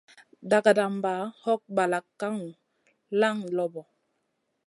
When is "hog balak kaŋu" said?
1.43-2.47